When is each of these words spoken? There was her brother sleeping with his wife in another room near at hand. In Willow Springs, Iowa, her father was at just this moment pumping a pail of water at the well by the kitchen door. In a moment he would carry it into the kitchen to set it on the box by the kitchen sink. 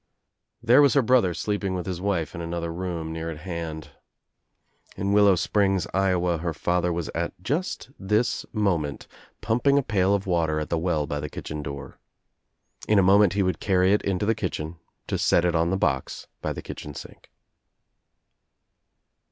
There 0.63 0.81
was 0.81 0.95
her 0.95 1.03
brother 1.03 1.31
sleeping 1.35 1.75
with 1.75 1.85
his 1.85 2.01
wife 2.01 2.33
in 2.33 2.41
another 2.41 2.73
room 2.73 3.13
near 3.13 3.29
at 3.29 3.41
hand. 3.41 3.91
In 4.97 5.13
Willow 5.13 5.35
Springs, 5.35 5.85
Iowa, 5.93 6.39
her 6.39 6.55
father 6.55 6.91
was 6.91 7.09
at 7.09 7.39
just 7.39 7.91
this 7.99 8.43
moment 8.51 9.05
pumping 9.41 9.77
a 9.77 9.83
pail 9.83 10.15
of 10.15 10.25
water 10.25 10.59
at 10.59 10.69
the 10.71 10.79
well 10.79 11.05
by 11.05 11.19
the 11.19 11.29
kitchen 11.29 11.61
door. 11.61 11.99
In 12.87 12.97
a 12.97 13.03
moment 13.03 13.33
he 13.33 13.43
would 13.43 13.59
carry 13.59 13.93
it 13.93 14.01
into 14.01 14.25
the 14.25 14.33
kitchen 14.33 14.77
to 15.05 15.19
set 15.19 15.45
it 15.45 15.53
on 15.53 15.69
the 15.69 15.77
box 15.77 16.25
by 16.41 16.51
the 16.51 16.63
kitchen 16.63 16.95
sink. 16.95 17.29